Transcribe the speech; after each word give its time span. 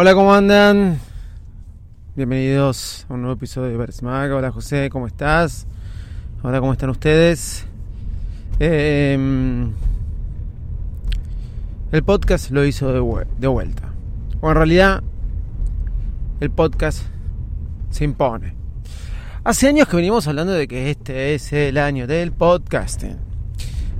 Hola, 0.00 0.14
¿cómo 0.14 0.32
andan? 0.32 1.00
Bienvenidos 2.14 3.04
a 3.08 3.14
un 3.14 3.22
nuevo 3.22 3.34
episodio 3.34 3.70
de 3.70 3.76
Versmag. 3.76 4.30
Hola 4.30 4.52
José, 4.52 4.90
¿cómo 4.90 5.08
estás? 5.08 5.66
Hola, 6.40 6.60
¿cómo 6.60 6.72
están 6.72 6.90
ustedes? 6.90 7.66
Eh, 8.60 9.18
el 11.90 12.02
podcast 12.04 12.52
lo 12.52 12.64
hizo 12.64 12.92
de, 12.92 13.26
de 13.40 13.48
vuelta. 13.48 13.92
O 14.40 14.48
en 14.50 14.54
realidad, 14.54 15.02
el 16.38 16.50
podcast 16.52 17.02
se 17.90 18.04
impone. 18.04 18.54
Hace 19.42 19.66
años 19.66 19.88
que 19.88 19.96
venimos 19.96 20.28
hablando 20.28 20.52
de 20.52 20.68
que 20.68 20.92
este 20.92 21.34
es 21.34 21.52
el 21.52 21.76
año 21.76 22.06
del 22.06 22.30
podcasting. 22.30 23.16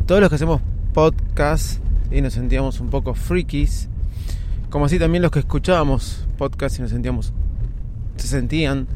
Todos 0.06 0.20
los 0.20 0.30
que 0.30 0.36
hacemos 0.36 0.60
podcast 0.94 1.82
y 2.12 2.20
nos 2.20 2.34
sentíamos 2.34 2.78
un 2.78 2.88
poco 2.88 3.14
frikis, 3.14 3.88
como 4.70 4.84
así 4.84 4.98
también 4.98 5.22
los 5.22 5.30
que 5.30 5.38
escuchábamos 5.38 6.26
podcast 6.36 6.78
y 6.78 6.82
nos 6.82 6.90
sentíamos, 6.90 7.32
se 8.16 8.26
sentían, 8.26 8.86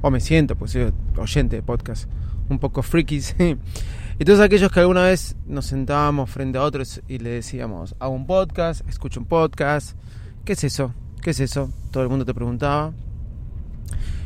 o 0.00 0.10
me 0.10 0.20
siento, 0.20 0.56
pues 0.56 0.72
soy 0.72 0.92
oyente 1.16 1.56
de 1.56 1.62
podcast, 1.62 2.08
un 2.48 2.58
poco 2.58 2.82
frikis. 2.82 3.34
y 4.18 4.24
todos 4.24 4.40
aquellos 4.40 4.70
que 4.70 4.80
alguna 4.80 5.02
vez 5.02 5.36
nos 5.46 5.66
sentábamos 5.66 6.30
frente 6.30 6.58
a 6.58 6.62
otros 6.62 7.02
y 7.08 7.18
le 7.18 7.30
decíamos, 7.30 7.94
hago 7.98 8.14
un 8.14 8.26
podcast, 8.26 8.88
escucho 8.88 9.20
un 9.20 9.26
podcast, 9.26 9.96
¿qué 10.44 10.52
es 10.52 10.64
eso? 10.64 10.94
¿Qué 11.22 11.30
es 11.30 11.40
eso? 11.40 11.70
Todo 11.90 12.04
el 12.04 12.08
mundo 12.08 12.24
te 12.24 12.32
preguntaba. 12.32 12.92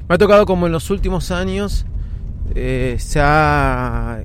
Me 0.08 0.14
ha 0.14 0.18
tocado 0.18 0.44
como 0.44 0.66
en 0.66 0.72
los 0.72 0.90
últimos 0.90 1.30
años 1.30 1.86
eh, 2.54 2.96
se 2.98 3.20
ha 3.22 4.22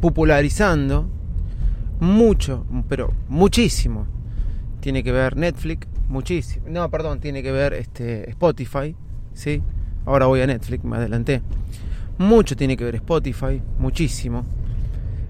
popularizando 0.00 1.08
mucho, 2.00 2.64
pero 2.88 3.12
muchísimo. 3.28 4.06
Tiene 4.80 5.04
que 5.04 5.12
ver 5.12 5.36
Netflix, 5.36 5.86
muchísimo. 6.10 6.66
No, 6.68 6.90
perdón, 6.90 7.20
tiene 7.20 7.42
que 7.42 7.52
ver 7.52 7.72
este 7.72 8.28
Spotify, 8.30 8.94
¿sí? 9.32 9.62
Ahora 10.04 10.26
voy 10.26 10.40
a 10.40 10.46
Netflix, 10.46 10.84
me 10.84 10.96
adelanté. 10.96 11.40
Mucho 12.18 12.56
tiene 12.56 12.76
que 12.76 12.84
ver 12.84 12.96
Spotify, 12.96 13.62
muchísimo. 13.78 14.44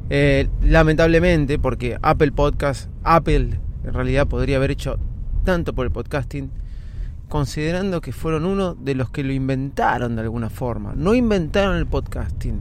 Eh, 0.09 0.49
lamentablemente, 0.63 1.59
porque 1.59 1.97
Apple 2.03 2.33
Podcast, 2.33 2.91
Apple 3.05 3.61
en 3.85 3.95
realidad 3.95 4.27
podría 4.27 4.57
haber 4.57 4.73
hecho 4.73 4.99
tanto 5.45 5.73
por 5.73 5.87
el 5.87 5.93
podcasting, 5.93 6.51
considerando 7.29 8.01
que 8.01 8.13
fueron 8.13 8.45
uno 8.45 8.75
de 8.75 8.95
los 8.95 9.11
que 9.11 9.23
lo 9.23 9.33
inventaron 9.33 10.17
de 10.17 10.23
alguna 10.23 10.51
forma. 10.51 10.95
No 10.97 11.15
inventaron 11.15 11.77
el 11.77 11.87
podcasting, 11.87 12.61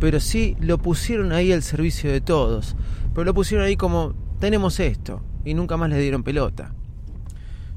pero 0.00 0.18
sí 0.18 0.56
lo 0.60 0.78
pusieron 0.78 1.32
ahí 1.32 1.52
al 1.52 1.62
servicio 1.62 2.10
de 2.10 2.20
todos. 2.20 2.74
Pero 3.12 3.24
lo 3.24 3.34
pusieron 3.34 3.66
ahí 3.66 3.76
como, 3.76 4.14
tenemos 4.40 4.80
esto, 4.80 5.20
y 5.44 5.54
nunca 5.54 5.76
más 5.76 5.90
le 5.90 5.98
dieron 5.98 6.22
pelota. 6.22 6.72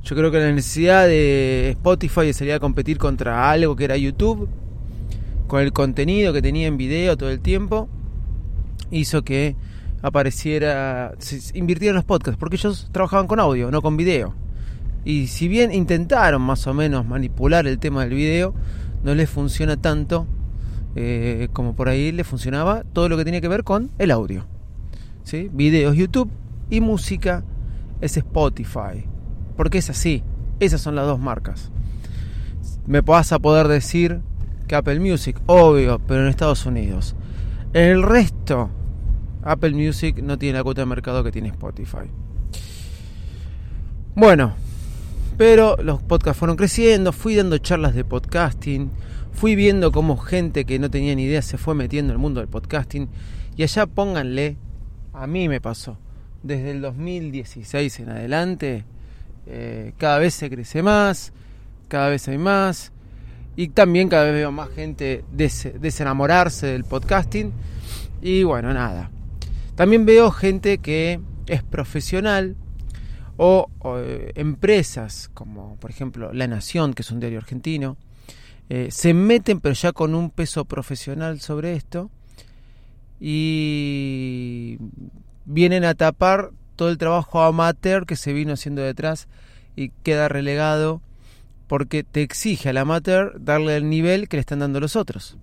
Yo 0.05 0.15
creo 0.15 0.29
que 0.29 0.37
la 0.37 0.51
necesidad 0.51 1.07
de 1.07 1.71
Spotify 1.71 2.27
de 2.27 2.33
salir 2.33 2.53
a 2.53 2.59
competir 2.59 2.99
contra 2.99 3.49
algo 3.49 3.75
que 3.75 3.85
era 3.85 3.97
YouTube, 3.97 4.47
con 5.47 5.61
el 5.61 5.73
contenido 5.73 6.31
que 6.31 6.43
tenía 6.43 6.67
en 6.67 6.77
video 6.77 7.17
todo 7.17 7.31
el 7.31 7.39
tiempo, 7.39 7.89
hizo 8.91 9.23
que 9.23 9.55
apareciera, 10.03 11.15
se 11.17 11.57
invirtieran 11.57 11.95
los 11.95 12.05
podcasts, 12.05 12.37
porque 12.39 12.55
ellos 12.55 12.87
trabajaban 12.91 13.25
con 13.25 13.39
audio, 13.39 13.71
no 13.71 13.81
con 13.81 13.97
video. 13.97 14.35
Y 15.05 15.25
si 15.25 15.47
bien 15.47 15.73
intentaron 15.73 16.43
más 16.43 16.67
o 16.67 16.75
menos 16.75 17.03
manipular 17.07 17.65
el 17.65 17.79
tema 17.79 18.03
del 18.05 18.13
video, 18.13 18.53
no 19.03 19.15
les 19.15 19.27
funciona 19.27 19.75
tanto 19.75 20.27
eh, 20.95 21.47
como 21.51 21.75
por 21.75 21.89
ahí 21.89 22.11
les 22.11 22.27
funcionaba 22.27 22.83
todo 22.93 23.09
lo 23.09 23.17
que 23.17 23.25
tenía 23.25 23.41
que 23.41 23.47
ver 23.47 23.63
con 23.63 23.89
el 23.97 24.11
audio. 24.11 24.45
¿Sí? 25.23 25.49
Videos 25.51 25.95
YouTube 25.95 26.29
y 26.69 26.79
música 26.79 27.43
es 28.01 28.17
Spotify. 28.17 29.14
Porque 29.55 29.77
es 29.77 29.89
así. 29.89 30.23
Esas 30.59 30.81
son 30.81 30.95
las 30.95 31.05
dos 31.05 31.19
marcas. 31.19 31.71
Me 32.87 33.01
vas 33.01 33.31
a 33.31 33.39
poder 33.39 33.67
decir 33.67 34.21
que 34.67 34.75
Apple 34.75 34.99
Music, 34.99 35.39
obvio, 35.45 35.99
pero 35.99 36.21
en 36.21 36.27
Estados 36.27 36.65
Unidos. 36.65 37.15
En 37.73 37.83
el 37.83 38.03
resto, 38.03 38.69
Apple 39.43 39.71
Music 39.71 40.21
no 40.21 40.37
tiene 40.37 40.57
la 40.57 40.63
cuota 40.63 40.81
de 40.81 40.85
mercado 40.87 41.23
que 41.23 41.31
tiene 41.31 41.49
Spotify. 41.49 42.09
Bueno, 44.15 44.55
pero 45.37 45.75
los 45.83 46.01
podcasts 46.01 46.39
fueron 46.39 46.55
creciendo, 46.55 47.11
fui 47.11 47.35
dando 47.35 47.57
charlas 47.57 47.93
de 47.93 48.05
podcasting, 48.05 48.89
fui 49.33 49.55
viendo 49.55 49.91
cómo 49.91 50.17
gente 50.17 50.63
que 50.63 50.79
no 50.79 50.89
tenía 50.89 51.13
ni 51.13 51.23
idea 51.23 51.41
se 51.41 51.57
fue 51.57 51.75
metiendo 51.75 52.13
en 52.13 52.15
el 52.15 52.21
mundo 52.21 52.39
del 52.39 52.49
podcasting. 52.49 53.09
Y 53.57 53.63
allá 53.63 53.85
pónganle, 53.85 54.57
a 55.13 55.27
mí 55.27 55.49
me 55.49 55.59
pasó, 55.59 55.97
desde 56.41 56.71
el 56.71 56.81
2016 56.81 57.99
en 57.99 58.09
adelante, 58.09 58.85
eh, 59.47 59.93
cada 59.97 60.19
vez 60.19 60.33
se 60.33 60.49
crece 60.49 60.81
más, 60.83 61.33
cada 61.87 62.09
vez 62.09 62.27
hay 62.27 62.37
más. 62.37 62.91
Y 63.55 63.69
también 63.69 64.09
cada 64.09 64.25
vez 64.25 64.33
veo 64.33 64.51
más 64.51 64.69
gente 64.69 65.23
des 65.31 65.69
desenamorarse 65.79 66.67
del 66.67 66.83
podcasting. 66.83 67.53
Y 68.21 68.43
bueno, 68.43 68.73
nada. 68.73 69.11
También 69.75 70.05
veo 70.05 70.31
gente 70.31 70.79
que 70.79 71.19
es 71.47 71.63
profesional 71.63 72.55
o, 73.37 73.69
o 73.79 73.97
eh, 73.99 74.31
empresas 74.35 75.29
como 75.33 75.75
por 75.77 75.89
ejemplo 75.89 76.33
La 76.33 76.47
Nación, 76.47 76.93
que 76.93 77.01
es 77.01 77.11
un 77.11 77.19
diario 77.19 77.39
argentino, 77.39 77.97
eh, 78.69 78.87
se 78.89 79.13
meten 79.13 79.59
pero 79.59 79.75
ya 79.75 79.91
con 79.91 80.15
un 80.15 80.31
peso 80.31 80.65
profesional 80.65 81.39
sobre 81.39 81.73
esto 81.73 82.09
y 83.19 84.77
vienen 85.45 85.85
a 85.85 85.93
tapar 85.93 86.51
todo 86.75 86.89
el 86.89 86.97
trabajo 86.97 87.41
amateur 87.41 88.05
que 88.05 88.15
se 88.15 88.33
vino 88.33 88.53
haciendo 88.53 88.81
detrás 88.81 89.27
y 89.75 89.89
queda 90.03 90.27
relegado 90.29 91.01
porque 91.67 92.03
te 92.03 92.21
exige 92.21 92.69
al 92.69 92.77
amateur 92.77 93.35
darle 93.39 93.75
el 93.77 93.89
nivel 93.89 94.27
que 94.27 94.37
le 94.37 94.41
están 94.41 94.59
dando 94.59 94.79
los 94.79 94.95
otros. 94.95 95.37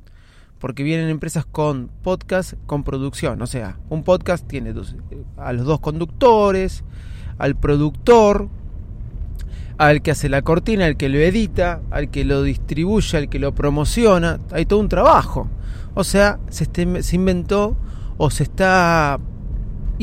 Porque 0.59 0.85
vienen 0.85 1.09
empresas 1.09 1.45
con 1.45 1.91
podcast, 2.03 2.55
con 2.67 2.85
producción. 2.85 3.43
O 3.43 3.47
sea, 3.47 3.79
un 3.89 4.05
podcast 4.05 4.47
tiene 4.47 4.73
dos, 4.73 4.95
a 5.37 5.53
los 5.53 5.67
dos 5.67 5.81
conductores, 5.81 6.85
al 7.39 7.57
productor, 7.57 8.49
al 9.79 10.03
que 10.03 10.13
hace 10.13 10.29
la 10.29 10.43
cortina, 10.43 10.87
al 10.87 10.97
que 10.97 11.09
lo 11.09 11.19
edita, 11.19 11.81
al 11.91 12.11
que 12.11 12.25
lo 12.25 12.45
distribuye, 12.45 13.19
al 13.19 13.29
que 13.29 13.41
lo 13.41 13.53
promociona. 13.53 14.39
Hay 14.53 14.65
todo 14.67 14.79
un 14.79 14.89
trabajo. 14.89 15.49
O 15.95 16.05
sea, 16.05 16.39
se, 16.51 16.65
este, 16.65 17.03
se 17.03 17.17
inventó 17.17 17.77
o 18.17 18.31
se 18.31 18.45
está 18.45 19.19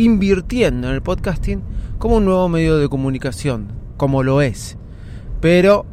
invirtiendo 0.03 0.87
en 0.87 0.95
el 0.95 1.01
podcasting 1.01 1.61
como 1.97 2.17
un 2.17 2.25
nuevo 2.25 2.47
medio 2.47 2.77
de 2.77 2.87
comunicación, 2.87 3.67
como 3.97 4.23
lo 4.23 4.41
es. 4.41 4.77
Pero 5.41 5.85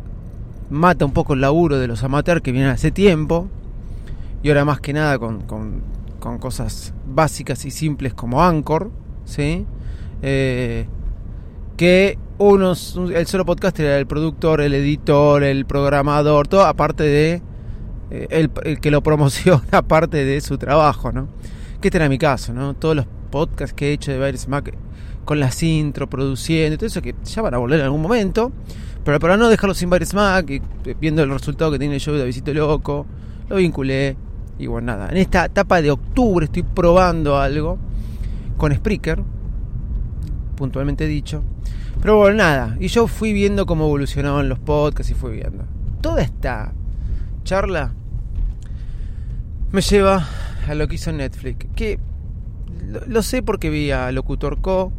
mata 0.70 1.04
un 1.04 1.12
poco 1.12 1.34
el 1.34 1.40
laburo 1.40 1.78
de 1.78 1.88
los 1.88 2.04
amateurs 2.04 2.40
que 2.40 2.52
vienen 2.52 2.70
hace 2.70 2.90
tiempo 2.90 3.48
y 4.42 4.48
ahora 4.48 4.64
más 4.64 4.80
que 4.80 4.92
nada 4.92 5.18
con, 5.18 5.42
con, 5.42 5.82
cosas 6.38 6.92
básicas 7.06 7.64
y 7.64 7.70
simples 7.70 8.12
como 8.12 8.42
Anchor, 8.42 8.90
¿sí? 9.24 9.64
Eh, 10.22 10.86
que 11.76 12.18
unos, 12.38 12.98
el 13.14 13.26
solo 13.26 13.44
podcaster 13.44 13.86
era 13.86 13.98
el 13.98 14.06
productor, 14.08 14.60
el 14.60 14.74
editor, 14.74 15.44
el 15.44 15.66
programador, 15.66 16.48
todo 16.48 16.64
aparte 16.64 17.04
de 17.04 17.42
eh, 18.10 18.26
el, 18.30 18.50
el, 18.64 18.80
que 18.80 18.90
lo 18.90 19.02
promociona, 19.04 19.62
aparte 19.70 20.24
de 20.24 20.40
su 20.40 20.58
trabajo, 20.58 21.12
¿no? 21.12 21.28
Que 21.80 21.88
este 21.88 21.98
era 21.98 22.08
mi 22.08 22.18
caso, 22.18 22.52
¿no? 22.52 22.74
Todos 22.74 22.96
los 22.96 23.06
podcasts 23.26 23.74
que 23.74 23.88
he 23.88 23.92
hecho 23.92 24.12
de 24.12 24.24
Virus 24.24 24.48
Mac 24.48 24.74
con 25.24 25.40
las 25.40 25.62
intro, 25.62 26.08
produciendo 26.08 26.74
y 26.74 26.78
todo 26.78 26.86
eso 26.86 27.02
que 27.02 27.14
ya 27.24 27.42
van 27.42 27.54
a 27.54 27.58
volver 27.58 27.80
en 27.80 27.86
algún 27.86 28.02
momento. 28.02 28.52
Pero 29.04 29.20
para 29.20 29.36
no 29.36 29.48
dejarlo 29.48 29.74
sin 29.74 29.90
Virus 29.90 30.14
Mac, 30.14 30.48
y, 30.50 30.62
viendo 31.00 31.22
el 31.22 31.30
resultado 31.30 31.70
que 31.70 31.78
tiene 31.78 31.94
el 31.94 32.00
show 32.00 32.14
de 32.14 32.24
Visito 32.24 32.52
Loco, 32.54 33.06
lo 33.48 33.56
vinculé. 33.56 34.16
Y 34.58 34.66
bueno, 34.66 34.86
nada. 34.86 35.10
En 35.10 35.18
esta 35.18 35.44
etapa 35.44 35.82
de 35.82 35.90
octubre 35.90 36.46
estoy 36.46 36.62
probando 36.62 37.38
algo 37.38 37.78
con 38.56 38.74
Spreaker, 38.74 39.22
puntualmente 40.56 41.06
dicho. 41.06 41.42
Pero 42.00 42.16
bueno, 42.16 42.36
nada. 42.38 42.76
Y 42.80 42.88
yo 42.88 43.06
fui 43.06 43.32
viendo 43.32 43.66
cómo 43.66 43.84
evolucionaban 43.84 44.48
los 44.48 44.58
podcasts 44.58 45.10
y 45.10 45.14
fui 45.14 45.32
viendo. 45.32 45.64
Toda 46.00 46.22
esta 46.22 46.72
charla 47.44 47.92
me 49.72 49.80
lleva 49.80 50.26
a 50.68 50.74
lo 50.74 50.88
que 50.88 50.94
hizo 50.94 51.12
Netflix. 51.12 51.66
Que 51.74 51.98
lo, 52.86 53.22
sé 53.22 53.42
porque 53.42 53.70
vi 53.70 53.90
a 53.90 54.10
Locutor 54.12 54.60
Co. 54.60 54.92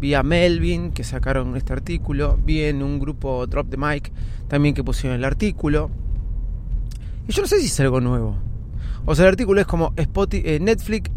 vi 0.00 0.14
a 0.14 0.22
Melvin 0.22 0.92
que 0.92 1.04
sacaron 1.04 1.56
este 1.56 1.72
artículo, 1.72 2.38
vi 2.44 2.62
en 2.62 2.82
un 2.82 2.98
grupo 2.98 3.46
Drop 3.46 3.68
the 3.70 3.76
Mic 3.76 4.12
también 4.48 4.74
que 4.74 4.82
pusieron 4.82 5.18
el 5.18 5.24
artículo. 5.24 5.90
Y 7.28 7.32
yo 7.32 7.42
no 7.42 7.48
sé 7.48 7.60
si 7.60 7.66
es 7.66 7.80
algo 7.80 8.00
nuevo. 8.00 8.36
O 9.06 9.14
sea, 9.14 9.26
el 9.26 9.30
artículo 9.30 9.60
es 9.60 9.66
como 9.66 9.92
Spotify, 9.96 10.42
eh, 10.46 10.60
Netflix 10.60 11.10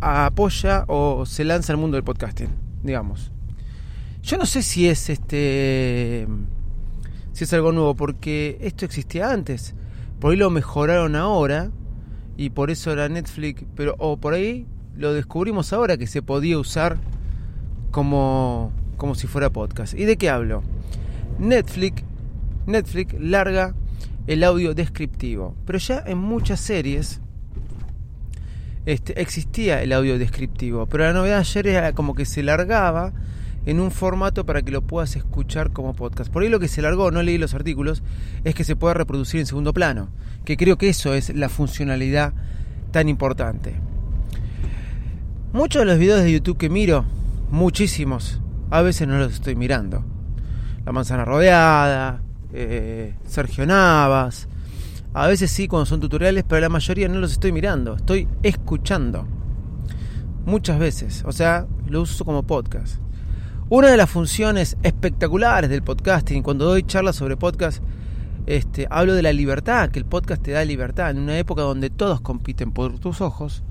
apoya 0.00 0.84
o 0.88 1.24
se 1.26 1.44
lanza 1.44 1.72
al 1.72 1.78
mundo 1.78 1.96
del 1.96 2.04
podcasting, 2.04 2.50
digamos. 2.82 3.32
Yo 4.22 4.36
no 4.38 4.46
sé 4.46 4.62
si 4.62 4.88
es 4.88 5.08
este 5.08 6.26
si 7.32 7.44
es 7.44 7.52
algo 7.52 7.70
nuevo 7.70 7.94
porque 7.94 8.58
esto 8.60 8.84
existía 8.84 9.30
antes. 9.30 9.74
Por 10.18 10.32
ahí 10.32 10.36
lo 10.36 10.50
mejoraron 10.50 11.16
ahora 11.16 11.70
y 12.36 12.50
por 12.50 12.70
eso 12.70 12.92
era 12.92 13.08
Netflix, 13.08 13.64
pero 13.74 13.94
o 13.98 14.16
por 14.16 14.34
ahí 14.34 14.66
lo 14.96 15.12
descubrimos 15.12 15.72
ahora 15.72 15.96
que 15.96 16.06
se 16.06 16.22
podía 16.22 16.58
usar 16.58 16.98
como 17.90 18.72
como 18.96 19.14
si 19.14 19.26
fuera 19.26 19.50
podcast. 19.50 19.94
¿Y 19.94 20.04
de 20.04 20.16
qué 20.16 20.30
hablo? 20.30 20.62
Netflix 21.38 22.02
Netflix 22.66 23.14
larga 23.20 23.74
el 24.26 24.42
audio 24.42 24.74
descriptivo, 24.74 25.54
pero 25.66 25.78
ya 25.78 26.02
en 26.04 26.18
muchas 26.18 26.60
series 26.60 27.20
este, 28.86 29.20
existía 29.20 29.82
el 29.82 29.92
audio 29.92 30.18
descriptivo, 30.18 30.86
pero 30.86 31.04
la 31.04 31.12
novedad 31.12 31.38
ayer 31.38 31.66
era 31.66 31.92
como 31.92 32.14
que 32.14 32.24
se 32.24 32.42
largaba 32.42 33.12
en 33.66 33.80
un 33.80 33.90
formato 33.90 34.46
para 34.46 34.62
que 34.62 34.70
lo 34.70 34.82
puedas 34.82 35.16
escuchar 35.16 35.72
como 35.72 35.94
podcast. 35.94 36.32
Por 36.32 36.42
ahí 36.42 36.48
lo 36.48 36.60
que 36.60 36.68
se 36.68 36.82
largó, 36.82 37.10
no 37.10 37.22
leí 37.22 37.36
los 37.36 37.54
artículos, 37.54 38.02
es 38.44 38.54
que 38.54 38.64
se 38.64 38.76
puede 38.76 38.94
reproducir 38.94 39.40
en 39.40 39.46
segundo 39.46 39.74
plano, 39.74 40.08
que 40.44 40.56
creo 40.56 40.78
que 40.78 40.88
eso 40.88 41.14
es 41.14 41.34
la 41.34 41.48
funcionalidad 41.48 42.32
tan 42.92 43.08
importante. 43.08 43.74
Muchos 45.56 45.80
de 45.80 45.86
los 45.86 45.98
videos 45.98 46.22
de 46.22 46.30
YouTube 46.30 46.58
que 46.58 46.68
miro, 46.68 47.06
muchísimos, 47.50 48.42
a 48.68 48.82
veces 48.82 49.08
no 49.08 49.16
los 49.16 49.32
estoy 49.32 49.56
mirando. 49.56 50.04
La 50.84 50.92
manzana 50.92 51.24
rodeada, 51.24 52.20
eh, 52.52 53.14
Sergio 53.26 53.64
Navas, 53.64 54.48
a 55.14 55.26
veces 55.26 55.50
sí 55.50 55.66
cuando 55.66 55.86
son 55.86 55.98
tutoriales, 55.98 56.44
pero 56.46 56.60
la 56.60 56.68
mayoría 56.68 57.08
no 57.08 57.20
los 57.20 57.32
estoy 57.32 57.52
mirando, 57.52 57.96
estoy 57.96 58.28
escuchando. 58.42 59.26
Muchas 60.44 60.78
veces, 60.78 61.24
o 61.24 61.32
sea, 61.32 61.66
lo 61.88 62.02
uso 62.02 62.26
como 62.26 62.42
podcast. 62.42 63.00
Una 63.70 63.88
de 63.88 63.96
las 63.96 64.10
funciones 64.10 64.76
espectaculares 64.82 65.70
del 65.70 65.82
podcasting, 65.82 66.42
cuando 66.42 66.66
doy 66.66 66.82
charlas 66.82 67.16
sobre 67.16 67.38
podcast, 67.38 67.82
este, 68.44 68.88
hablo 68.90 69.14
de 69.14 69.22
la 69.22 69.32
libertad, 69.32 69.88
que 69.88 70.00
el 70.00 70.04
podcast 70.04 70.42
te 70.42 70.50
da 70.50 70.62
libertad 70.66 71.12
en 71.12 71.18
una 71.18 71.38
época 71.38 71.62
donde 71.62 71.88
todos 71.88 72.20
compiten 72.20 72.72
por 72.72 72.98
tus 72.98 73.22
ojos. 73.22 73.62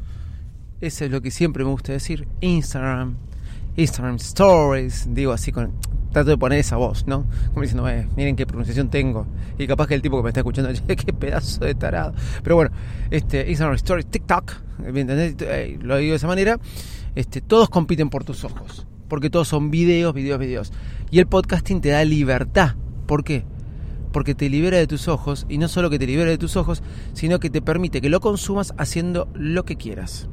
Eso 0.82 1.06
es 1.06 1.12
lo 1.12 1.22
que 1.22 1.32
siempre 1.32 1.64
me 1.64 1.72
gusta 1.72 1.94
decir. 1.94 2.28
Instagram, 2.42 3.16
Instagram 3.76 4.16
Stories, 4.16 5.08
digo 5.12 5.32
así 5.32 5.52
con 5.52 5.72
trato 6.12 6.30
de 6.30 6.38
poner 6.38 6.60
esa 6.60 6.78
voz, 6.78 7.06
¿no? 7.08 7.26
Como 7.50 7.62
diciendo, 7.62 7.88
eh, 7.90 8.08
miren 8.16 8.36
qué 8.36 8.46
pronunciación 8.46 8.90
tengo. 8.90 9.28
Y 9.58 9.68
capaz 9.68 9.88
que 9.88 9.96
el 9.96 10.02
tipo 10.02 10.18
que 10.18 10.24
me 10.24 10.30
está 10.30 10.42
escuchando, 10.42 10.72
qué 10.88 11.14
pedazo 11.14 11.66
de 11.66 11.76
tarado. 11.76 12.14
Pero 12.44 12.56
bueno, 12.56 12.72
este, 13.12 13.50
Instagram 13.50 13.76
Stories, 13.76 14.06
TikTok, 14.08 14.54
¿me 14.80 15.02
entendés? 15.02 15.36
Eh, 15.42 15.78
lo 15.82 15.98
digo 15.98 16.12
de 16.12 16.18
esa 16.18 16.28
manera. 16.28 16.60
Este, 17.16 17.42
todos 17.42 17.70
compiten 17.70 18.10
por 18.10 18.24
tus 18.24 18.44
ojos 18.44 18.86
porque 19.08 19.30
todos 19.30 19.48
son 19.48 19.72
videos, 19.72 20.14
videos, 20.14 20.40
videos. 20.40 20.74
Y 21.12 21.20
el 21.20 21.28
podcasting 21.28 21.82
te 21.82 21.90
da 21.90 22.04
libertad. 22.04 22.76
¿Por 23.06 23.24
qué? 23.24 23.46
Porque 24.12 24.36
te 24.36 24.50
libera 24.50 24.78
de 24.78 24.88
tus 24.88 25.08
ojos, 25.08 25.46
y 25.50 25.58
no 25.58 25.68
solo 25.68 25.90
que 25.90 26.00
te 26.00 26.08
libera 26.08 26.30
de 26.30 26.38
tus 26.38 26.56
ojos, 26.56 26.82
sino 27.14 27.40
que 27.40 27.50
te 27.50 27.62
permite 27.62 28.02
que 28.02 28.10
lo 28.10 28.20
consumas 28.20 28.74
haciendo 28.78 29.28
lo 29.34 29.66
que 29.66 29.76
quieras. 29.76 30.30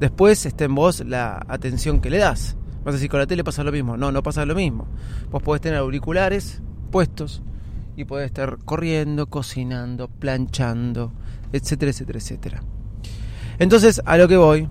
Después 0.00 0.44
está 0.46 0.64
en 0.64 0.74
vos 0.74 1.04
la 1.06 1.44
atención 1.48 2.00
que 2.00 2.10
le 2.10 2.18
das. 2.18 2.56
Vas 2.84 2.92
a 2.92 2.96
decir, 2.96 3.10
con 3.10 3.20
la 3.20 3.26
tele 3.26 3.44
pasa 3.44 3.64
lo 3.64 3.72
mismo. 3.72 3.96
No, 3.96 4.12
no 4.12 4.22
pasa 4.22 4.44
lo 4.44 4.54
mismo. 4.54 4.86
Vos 5.30 5.42
podés 5.42 5.62
tener 5.62 5.78
auriculares 5.78 6.62
puestos 6.90 7.42
y 7.96 8.04
podés 8.04 8.26
estar 8.26 8.58
corriendo, 8.64 9.26
cocinando, 9.26 10.08
planchando, 10.08 11.12
etcétera, 11.52 11.90
etcétera, 11.90 12.18
etcétera. 12.18 12.62
Entonces, 13.58 14.02
a 14.04 14.16
lo 14.16 14.28
que 14.28 14.36
voy 14.36 14.68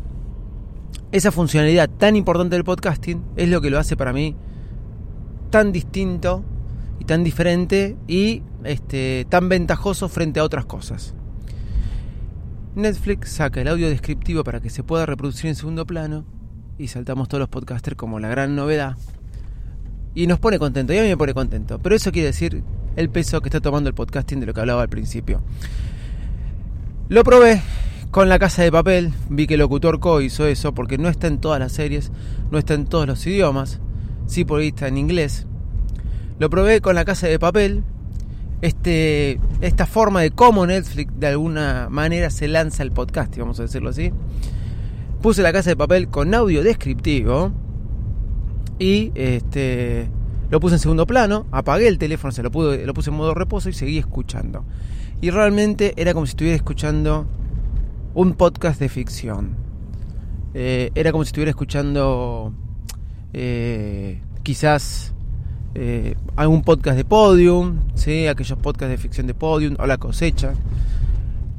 esa 1.13 1.31
funcionalidad 1.31 1.89
tan 1.89 2.15
importante 2.15 2.55
del 2.55 2.63
podcasting 2.63 3.23
es 3.35 3.47
lo 3.47 3.61
que 3.61 3.69
lo 3.69 3.77
hace 3.77 3.95
para 3.95 4.13
mí 4.13 4.35
tan 5.51 5.71
distinto 5.71 6.43
y 6.99 7.05
tan 7.05 7.23
diferente 7.23 7.95
y 8.07 8.41
este, 8.63 9.27
tan 9.29 9.47
ventajoso 9.47 10.09
frente 10.09 10.39
a 10.39 10.43
otras 10.43 10.65
cosas. 10.65 11.13
Netflix 12.75 13.29
saca 13.29 13.61
el 13.61 13.67
audio 13.67 13.87
descriptivo 13.87 14.43
para 14.43 14.59
que 14.59 14.71
se 14.71 14.83
pueda 14.83 15.05
reproducir 15.05 15.47
en 15.47 15.55
segundo 15.55 15.85
plano 15.85 16.25
y 16.79 16.87
saltamos 16.87 17.27
todos 17.27 17.39
los 17.39 17.49
podcasters 17.49 17.95
como 17.95 18.19
la 18.19 18.29
gran 18.29 18.55
novedad. 18.55 18.97
Y 20.15 20.25
nos 20.25 20.39
pone 20.39 20.57
contento, 20.57 20.91
y 20.91 20.97
a 20.97 21.03
mí 21.03 21.07
me 21.07 21.17
pone 21.17 21.35
contento. 21.35 21.77
Pero 21.79 21.95
eso 21.95 22.11
quiere 22.11 22.27
decir 22.27 22.63
el 22.95 23.09
peso 23.09 23.41
que 23.41 23.49
está 23.49 23.61
tomando 23.61 23.89
el 23.89 23.95
podcasting 23.95 24.39
de 24.39 24.47
lo 24.47 24.53
que 24.53 24.61
hablaba 24.61 24.81
al 24.81 24.89
principio. 24.89 25.43
Lo 27.09 27.23
probé, 27.23 27.61
con 28.09 28.27
La 28.27 28.39
Casa 28.39 28.63
de 28.63 28.71
Papel 28.71 29.13
vi 29.29 29.45
que 29.45 29.57
Locutor 29.57 29.99
Co 29.99 30.21
hizo 30.21 30.47
eso 30.47 30.73
porque 30.73 30.97
no 30.97 31.09
está 31.09 31.27
en 31.27 31.39
todas 31.39 31.59
las 31.59 31.73
series, 31.73 32.11
no 32.49 32.57
está 32.57 32.73
en 32.73 32.85
todos 32.85 33.05
los 33.05 33.25
idiomas, 33.27 33.81
sí 34.25 34.45
por 34.45 34.61
ahí 34.61 34.69
está 34.69 34.87
en 34.87 34.97
inglés. 34.97 35.45
Lo 36.39 36.49
probé 36.49 36.81
con 36.81 36.95
La 36.95 37.05
Casa 37.05 37.27
de 37.27 37.37
Papel, 37.37 37.83
este, 38.63 39.41
esta 39.59 39.85
forma 39.85 40.21
de 40.21 40.31
cómo 40.31 40.65
Netflix 40.65 41.11
de 41.19 41.27
alguna 41.27 41.89
manera 41.89 42.29
se 42.29 42.47
lanza 42.47 42.81
el 42.81 42.93
podcast, 42.93 43.37
vamos 43.37 43.59
a 43.59 43.63
decirlo 43.63 43.89
así. 43.89 44.13
Puse 45.21 45.41
La 45.41 45.51
Casa 45.51 45.71
de 45.71 45.75
Papel 45.75 46.07
con 46.07 46.33
audio 46.33 46.63
descriptivo 46.63 47.51
y 48.79 49.11
este, 49.15 50.09
lo 50.49 50.61
puse 50.61 50.75
en 50.75 50.79
segundo 50.79 51.05
plano, 51.05 51.45
apagué 51.51 51.89
el 51.89 51.97
teléfono, 51.97 52.31
se 52.31 52.41
lo, 52.41 52.51
pude, 52.51 52.85
lo 52.85 52.93
puse 52.93 53.09
en 53.09 53.17
modo 53.17 53.33
reposo 53.33 53.67
y 53.67 53.73
seguí 53.73 53.97
escuchando. 53.97 54.63
Y 55.19 55.29
realmente 55.29 55.93
era 55.97 56.13
como 56.13 56.25
si 56.25 56.29
estuviera 56.29 56.55
escuchando 56.55 57.27
un 58.13 58.33
podcast 58.35 58.79
de 58.79 58.87
ficción. 58.87 59.57
Eh, 60.53 60.89
era 60.95 61.11
como 61.11 61.25
si 61.25 61.29
estuviera 61.29 61.49
escuchando 61.49 62.53
eh, 63.33 64.21
quizás 64.41 65.12
eh, 65.75 66.15
algún 66.35 66.61
podcast 66.61 66.97
de 66.97 67.05
Podium, 67.05 67.79
¿sí? 67.95 68.27
aquellos 68.27 68.57
podcasts 68.59 68.91
de 68.91 68.97
ficción 68.97 69.27
de 69.27 69.33
Podium 69.33 69.75
o 69.79 69.87
La 69.87 69.97
Cosecha, 69.97 70.53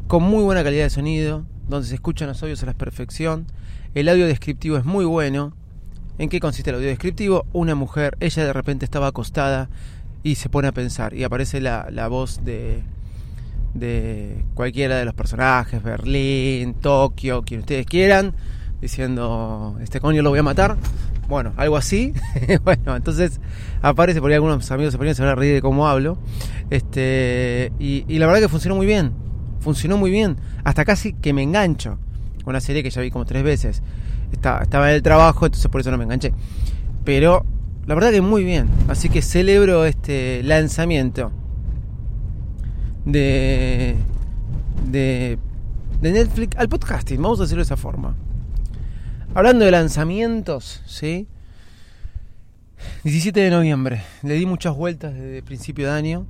con 0.06 0.22
muy 0.22 0.44
buena 0.44 0.62
calidad 0.62 0.84
de 0.84 0.90
sonido, 0.90 1.44
donde 1.69 1.88
se 1.88 1.94
escuchan 1.94 2.28
los 2.28 2.43
audios 2.43 2.62
a 2.62 2.66
la 2.66 2.75
perfección. 2.75 3.46
El 3.94 4.08
audio 4.08 4.26
descriptivo 4.26 4.76
es 4.76 4.84
muy 4.84 5.05
bueno. 5.05 5.55
¿En 6.19 6.28
qué 6.28 6.38
consiste 6.38 6.70
el 6.70 6.76
audio 6.76 6.88
descriptivo? 6.88 7.46
Una 7.52 7.75
mujer, 7.75 8.16
ella 8.20 8.44
de 8.44 8.52
repente 8.52 8.84
estaba 8.84 9.08
acostada 9.08 9.69
y 10.22 10.37
se 10.37 10.49
pone 10.49 10.68
a 10.68 10.73
pensar 10.73 11.14
y 11.14 11.25
aparece 11.25 11.61
la, 11.61 11.88
la 11.90 12.06
voz 12.06 12.44
de, 12.44 12.83
de 13.75 14.44
cualquiera 14.54 14.97
de 14.97 15.04
los 15.04 15.14
personajes, 15.14 15.83
Berlín, 15.83 16.75
Tokio, 16.75 17.42
quien 17.42 17.61
ustedes 17.61 17.87
quieran, 17.87 18.33
diciendo, 18.80 19.76
este 19.83 20.00
coño 20.00 20.23
lo 20.23 20.30
voy 20.30 20.38
a 20.38 20.44
matar. 20.44 20.76
Bueno, 21.28 21.52
algo 21.57 21.76
así. 21.76 22.12
bueno, 22.64 22.97
entonces 22.97 23.40
aparece 23.83 24.21
por 24.21 24.31
ahí 24.31 24.35
algunos 24.35 24.71
amigos 24.71 24.93
se 24.93 24.99
ponían 24.99 25.21
a 25.23 25.35
reír 25.35 25.54
de 25.54 25.62
cómo 25.62 25.88
hablo. 25.88 26.19
Este, 26.71 27.73
y, 27.78 28.04
la 28.19 28.26
verdad 28.26 28.40
que 28.40 28.49
funcionó 28.49 28.76
muy 28.76 28.87
bien. 28.87 29.12
Funcionó 29.61 29.97
muy 29.97 30.11
bien. 30.11 30.37
Hasta 30.64 30.85
casi 30.85 31.12
que 31.12 31.33
me 31.33 31.43
engancho. 31.43 31.99
Con 32.45 32.52
una 32.52 32.61
serie 32.61 32.83
que 32.83 32.90
ya 32.90 33.00
vi 33.00 33.11
como 33.11 33.25
tres 33.25 33.43
veces. 33.43 33.83
estaba 34.33 34.90
en 34.90 34.97
el 34.97 35.02
trabajo, 35.02 35.47
entonces 35.47 35.71
por 35.71 35.81
eso 35.81 35.90
no 35.90 35.99
me 35.99 36.04
enganché. 36.04 36.33
Pero 37.04 37.45
la 37.87 37.95
verdad 37.95 38.11
que 38.11 38.21
muy 38.21 38.45
bien. 38.45 38.69
Así 38.88 39.09
que 39.09 39.23
celebro 39.23 39.85
este 39.85 40.43
lanzamiento 40.43 41.33
de, 43.04 43.97
de, 44.90 45.38
de 46.00 46.12
Netflix 46.12 46.57
al 46.57 46.69
podcasting, 46.69 47.21
vamos 47.21 47.40
a 47.40 47.43
decirlo 47.43 47.61
de 47.61 47.66
esa 47.66 47.76
forma. 47.76 48.14
Hablando 49.33 49.64
de 49.64 49.71
lanzamientos, 49.71 50.83
¿sí? 50.87 51.26
17 53.04 53.40
de 53.40 53.50
noviembre, 53.50 54.02
le 54.23 54.35
di 54.35 54.47
muchas 54.47 54.76
vueltas 54.76 55.14
desde 55.14 55.43
principio 55.43 55.87
de 55.87 55.93
año, 55.93 56.26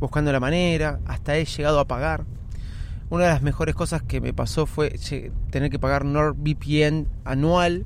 buscando 0.00 0.32
la 0.32 0.40
manera, 0.40 0.98
hasta 1.06 1.36
he 1.36 1.44
llegado 1.44 1.78
a 1.78 1.86
pagar. 1.86 2.24
Una 3.10 3.24
de 3.24 3.30
las 3.30 3.42
mejores 3.42 3.74
cosas 3.74 4.02
que 4.02 4.20
me 4.20 4.32
pasó 4.32 4.66
fue 4.66 4.94
tener 5.50 5.70
que 5.70 5.78
pagar 5.78 6.04
NordVPN 6.04 7.06
anual 7.24 7.84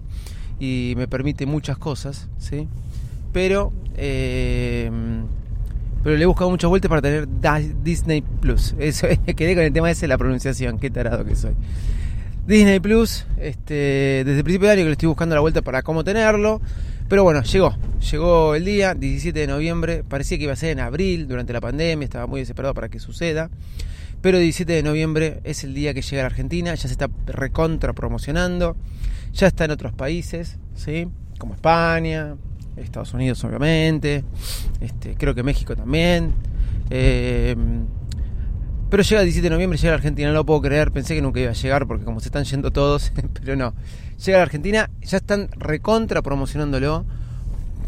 y 0.59 0.95
me 0.97 1.09
permite 1.09 1.47
muchas 1.47 1.77
cosas, 1.79 2.29
¿sí? 2.39 2.69
Pero 3.33 3.73
eh, 3.97 4.91
pero 6.07 6.17
le 6.17 6.23
he 6.23 6.27
buscado 6.27 6.51
muchas 6.51 6.69
vueltas 6.69 6.89
para 6.89 7.03
tener 7.03 7.27
Disney 7.83 8.23
Plus. 8.23 8.77
Eso, 8.79 9.09
quedé 9.37 9.57
con 9.57 9.65
el 9.65 9.73
tema 9.73 9.91
ese 9.91 10.07
la 10.07 10.17
pronunciación, 10.17 10.79
qué 10.79 10.89
tarado 10.89 11.25
que 11.25 11.35
soy. 11.35 11.55
Disney 12.47 12.81
Plus, 12.81 13.27
este, 13.39 14.23
desde 14.25 14.39
el 14.39 14.45
principio 14.45 14.69
de 14.69 14.75
año 14.75 14.83
que 14.83 14.89
le 14.89 14.93
estoy 14.93 15.09
buscando 15.09 15.35
la 15.35 15.41
vuelta 15.41 15.63
para 15.63 15.83
cómo 15.83 16.05
tenerlo. 16.05 16.61
Pero 17.09 17.23
bueno, 17.25 17.43
llegó. 17.43 17.77
Llegó 18.11 18.55
el 18.55 18.65
día, 18.65 18.95
17 18.95 19.39
de 19.39 19.47
noviembre. 19.47 20.05
Parecía 20.05 20.39
que 20.39 20.45
iba 20.45 20.53
a 20.53 20.57
ser 20.57 20.71
en 20.71 20.81
abril, 20.81 21.29
durante 21.29 21.53
la 21.53 21.61
pandemia. 21.61 22.05
Estaba 22.05 22.27
muy 22.27 22.41
desesperado 22.41 22.75
para 22.75 22.89
que 22.89 22.99
suceda. 22.99 23.51
Pero 24.21 24.39
17 24.39 24.73
de 24.73 24.83
noviembre 24.83 25.41
es 25.45 25.65
el 25.65 25.75
día 25.75 25.95
que 25.95 26.03
llega 26.03 26.23
a 26.23 26.25
la 26.25 26.27
Argentina. 26.27 26.75
Ya 26.75 26.89
se 26.89 26.93
está 26.93 27.09
recontra 27.27 27.93
promocionando. 27.93 28.77
Ya 29.33 29.47
está 29.47 29.65
en 29.65 29.73
otros 29.73 29.93
países. 29.93 30.59
¿sí? 30.75 31.09
como 31.39 31.55
España, 31.55 32.37
Estados 32.77 33.15
Unidos 33.15 33.43
obviamente, 33.45 34.25
este, 34.81 35.15
creo 35.17 35.35
que 35.35 35.43
México 35.43 35.77
también. 35.77 36.33
Eh, 36.91 37.57
pero 38.91 39.03
llega 39.03 39.21
el 39.21 39.27
17 39.27 39.43
de 39.43 39.51
noviembre, 39.51 39.79
llega 39.79 39.93
a 39.93 39.97
Argentina, 39.97 40.29
no 40.29 40.35
lo 40.35 40.47
puedo 40.47 40.63
creer, 40.63 40.93
pensé 40.93 41.15
que 41.15 41.23
nunca 41.23 41.41
iba 41.41 41.51
a 41.51 41.55
llegar 41.55 41.87
porque 41.87 42.05
como 42.05 42.21
se 42.21 42.29
están 42.29 42.45
yendo 42.45 42.71
todos, 42.71 43.13
pero 43.41 43.57
no. 43.57 43.75
Llega 44.25 44.39
a 44.39 44.43
Argentina, 44.43 44.91
ya 45.03 45.17
están 45.19 45.49
recontra 45.59 46.23
promocionándolo 46.23 47.05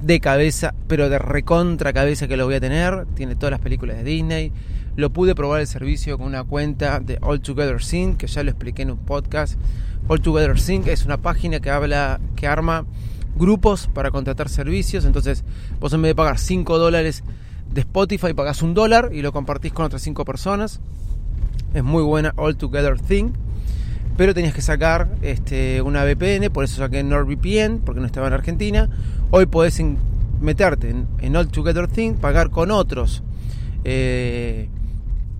de 0.02 0.20
cabeza, 0.20 0.74
pero 0.86 1.08
de 1.08 1.18
recontra 1.18 1.92
cabeza 1.92 2.28
que 2.28 2.36
lo 2.36 2.46
voy 2.46 2.56
a 2.56 2.60
tener. 2.60 3.06
Tiene 3.14 3.34
todas 3.36 3.52
las 3.52 3.60
películas 3.60 3.96
de 3.96 4.04
Disney. 4.04 4.52
Lo 4.96 5.10
pude 5.10 5.34
probar 5.34 5.60
el 5.60 5.66
servicio 5.66 6.18
con 6.18 6.26
una 6.26 6.44
cuenta 6.44 7.00
de 7.00 7.18
All 7.20 7.40
Together 7.40 7.82
Sync, 7.82 8.16
que 8.16 8.26
ya 8.26 8.42
lo 8.42 8.50
expliqué 8.50 8.82
en 8.82 8.90
un 8.90 8.98
podcast. 8.98 9.58
All 10.08 10.20
Together 10.20 10.58
Sync 10.58 10.86
es 10.88 11.04
una 11.04 11.18
página 11.18 11.60
que 11.60 11.70
habla, 11.70 12.20
que 12.36 12.46
arma 12.46 12.84
grupos 13.36 13.88
para 13.92 14.10
contratar 14.10 14.48
servicios. 14.48 15.04
Entonces, 15.04 15.44
vos 15.80 15.92
en 15.92 16.02
vez 16.02 16.10
de 16.10 16.14
pagar 16.14 16.38
5 16.38 16.78
dólares 16.78 17.22
de 17.72 17.80
Spotify 17.80 18.34
pagás 18.34 18.62
un 18.62 18.74
dólar 18.74 19.10
y 19.12 19.22
lo 19.22 19.32
compartís 19.32 19.72
con 19.72 19.84
otras 19.84 20.02
5 20.02 20.24
personas. 20.24 20.80
Es 21.74 21.84
muy 21.84 22.02
buena 22.02 22.32
All 22.36 22.56
Together 22.56 23.00
Thing. 23.00 23.32
Pero 24.16 24.34
tenías 24.34 24.52
que 24.52 24.62
sacar 24.62 25.08
este, 25.22 25.80
una 25.80 26.02
VPN, 26.02 26.50
por 26.52 26.64
eso 26.64 26.78
saqué 26.78 27.04
NordVPN, 27.04 27.82
porque 27.84 28.00
no 28.00 28.06
estaba 28.06 28.26
en 28.26 28.32
Argentina. 28.32 28.90
Hoy 29.30 29.46
podés 29.46 29.80
meterte 30.40 30.92
en, 31.20 31.36
All 31.36 31.48
Together 31.48 31.86
Thing, 31.86 32.14
pagar 32.14 32.50
con 32.50 32.72
otros 32.72 33.22
eh, 33.84 34.68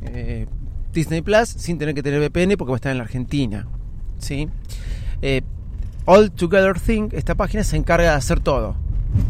eh, 0.03 0.47
Disney 0.93 1.23
Plus 1.23 1.49
sin 1.49 1.79
tener 1.79 1.95
que 1.95 2.03
tener 2.03 2.21
VPN 2.21 2.57
porque 2.57 2.71
va 2.71 2.77
a 2.77 2.79
estar 2.79 2.93
en 2.93 2.99
la 2.99 3.05
Argentina. 3.05 3.67
¿sí? 4.19 4.49
Eh, 5.23 5.43
All 6.05 6.31
Together 6.31 6.79
Thing, 6.79 7.09
esta 7.13 7.35
página 7.35 7.65
se 7.65 7.77
encarga 7.77 8.11
de 8.11 8.17
hacer 8.17 8.41
todo. 8.41 8.77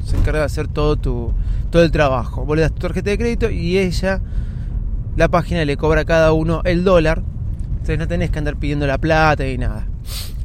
Se 0.04 0.16
encarga 0.16 0.40
de 0.40 0.46
hacer 0.46 0.68
todo 0.68 0.96
tu, 0.96 1.32
todo 1.70 1.82
el 1.82 1.90
trabajo. 1.90 2.44
Vos 2.44 2.56
le 2.56 2.62
das 2.62 2.72
tu 2.72 2.80
tarjeta 2.80 3.10
de 3.10 3.18
crédito 3.18 3.50
y 3.50 3.78
ella, 3.78 4.20
la 5.16 5.28
página 5.28 5.64
le 5.64 5.76
cobra 5.76 6.02
a 6.02 6.04
cada 6.04 6.32
uno 6.32 6.62
el 6.64 6.84
dólar. 6.84 7.22
Entonces 7.70 7.98
no 7.98 8.08
tenés 8.08 8.30
que 8.30 8.38
andar 8.38 8.56
pidiendo 8.56 8.86
la 8.86 8.98
plata 8.98 9.46
y 9.46 9.58
nada. 9.58 9.86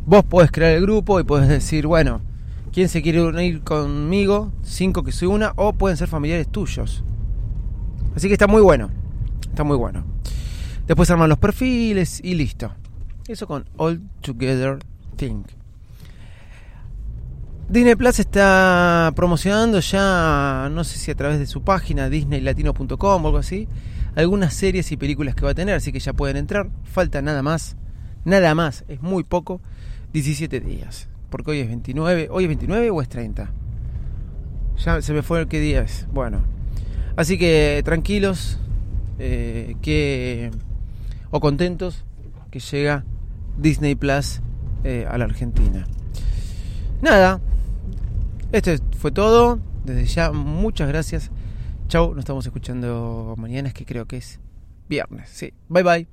Vos 0.05 0.23
podés 0.25 0.51
crear 0.51 0.73
el 0.73 0.81
grupo 0.81 1.19
y 1.19 1.23
podés 1.23 1.47
decir, 1.47 1.87
bueno, 1.87 2.21
¿quién 2.71 2.89
se 2.89 3.01
quiere 3.01 3.21
unir 3.21 3.61
conmigo? 3.61 4.51
Cinco 4.63 5.03
que 5.03 5.11
soy 5.11 5.29
una, 5.29 5.53
o 5.55 5.73
pueden 5.73 5.97
ser 5.97 6.07
familiares 6.07 6.47
tuyos. 6.49 7.03
Así 8.15 8.27
que 8.27 8.33
está 8.33 8.47
muy 8.47 8.61
bueno. 8.61 8.89
Está 9.49 9.63
muy 9.63 9.77
bueno. 9.77 10.03
Después 10.87 11.09
arman 11.09 11.29
los 11.29 11.37
perfiles 11.37 12.19
y 12.23 12.35
listo. 12.35 12.71
Eso 13.27 13.47
con 13.47 13.65
All 13.77 14.01
Together 14.21 14.79
Think. 15.15 15.47
Disney 17.73 17.95
Plus 17.95 18.19
está 18.19 19.11
promocionando 19.15 19.79
ya, 19.79 20.69
no 20.71 20.83
sé 20.83 20.99
si 20.99 21.09
a 21.09 21.15
través 21.15 21.39
de 21.39 21.47
su 21.47 21.63
página 21.63 22.07
disneylatino.com 22.07 23.25
o 23.25 23.27
algo 23.27 23.39
así, 23.39 23.67
algunas 24.13 24.53
series 24.53 24.91
y 24.91 24.95
películas 24.95 25.33
que 25.33 25.43
va 25.43 25.49
a 25.49 25.55
tener, 25.55 25.73
así 25.73 25.91
que 25.91 25.99
ya 25.99 26.13
pueden 26.13 26.37
entrar. 26.37 26.69
Falta 26.83 27.23
nada 27.23 27.41
más, 27.41 27.75
nada 28.25 28.53
más, 28.53 28.85
es 28.89 29.01
muy 29.01 29.23
poco, 29.23 29.59
17 30.13 30.59
días. 30.59 31.09
Porque 31.31 31.49
hoy 31.49 31.59
es 31.61 31.67
29, 31.67 32.27
¿hoy 32.29 32.43
es 32.43 32.47
29 32.47 32.91
o 32.91 33.01
es 33.01 33.09
30? 33.09 33.49
Ya 34.85 35.01
se 35.01 35.13
me 35.13 35.23
fue 35.23 35.47
qué 35.47 35.59
día 35.59 35.81
es. 35.81 36.05
Bueno, 36.13 36.43
así 37.15 37.39
que 37.39 37.81
tranquilos, 37.83 38.59
eh, 39.17 39.77
que 39.81 40.51
o 41.31 41.39
contentos 41.39 42.05
que 42.51 42.59
llega 42.59 43.03
Disney 43.57 43.95
Plus 43.95 44.41
eh, 44.83 45.07
a 45.09 45.17
la 45.17 45.25
Argentina. 45.25 45.87
Nada, 47.01 47.41
esto 48.53 48.71
fue 48.97 49.11
todo. 49.11 49.59
Desde 49.83 50.05
ya, 50.05 50.31
muchas 50.31 50.87
gracias. 50.87 51.31
Chau, 51.89 52.11
nos 52.11 52.19
estamos 52.19 52.45
escuchando 52.45 53.35
mañana, 53.37 53.67
es 53.67 53.73
que 53.73 53.85
creo 53.85 54.05
que 54.05 54.17
es 54.17 54.39
viernes. 54.87 55.29
Sí, 55.29 55.53
bye 55.67 55.83
bye. 55.83 56.07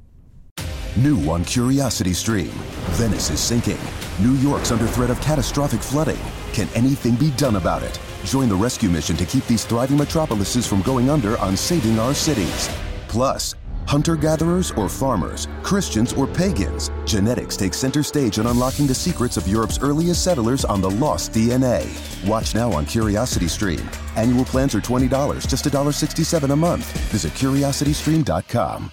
New 0.96 1.30
on 1.30 1.44
Curiosity 1.44 2.12
Stream. 2.12 2.50
Venice 2.98 3.30
is 3.30 3.38
sinking. 3.38 3.78
New 4.18 4.34
York's 4.38 4.72
under 4.72 4.86
threat 4.88 5.10
of 5.10 5.20
catastrophic 5.20 5.80
flooding. 5.80 6.18
Can 6.52 6.68
anything 6.74 7.14
be 7.14 7.30
done 7.36 7.56
about 7.56 7.82
it? 7.84 7.98
Join 8.24 8.48
the 8.48 8.56
rescue 8.56 8.90
mission 8.90 9.16
to 9.16 9.24
keep 9.24 9.46
these 9.46 9.64
thriving 9.64 9.96
metropolises 9.96 10.66
from 10.66 10.82
going 10.82 11.08
under 11.08 11.38
on 11.38 11.56
saving 11.56 12.00
our 12.00 12.12
cities. 12.12 12.68
Plus, 13.06 13.54
Hunter 13.90 14.14
gatherers 14.14 14.70
or 14.76 14.88
farmers, 14.88 15.48
Christians 15.64 16.12
or 16.12 16.28
pagans, 16.28 16.92
genetics 17.04 17.56
takes 17.56 17.76
center 17.76 18.04
stage 18.04 18.38
in 18.38 18.46
unlocking 18.46 18.86
the 18.86 18.94
secrets 18.94 19.36
of 19.36 19.48
Europe's 19.48 19.80
earliest 19.80 20.22
settlers 20.22 20.64
on 20.64 20.80
the 20.80 20.90
lost 20.90 21.32
DNA. 21.32 21.90
Watch 22.24 22.54
now 22.54 22.70
on 22.72 22.86
Curiosity 22.86 23.48
Stream. 23.48 23.82
Annual 24.14 24.44
plans 24.44 24.76
are 24.76 24.80
$20, 24.80 25.10
just 25.48 25.64
$1.67 25.64 26.52
a 26.52 26.56
month. 26.56 26.84
Visit 27.10 27.32
curiositystream.com. 27.32 28.92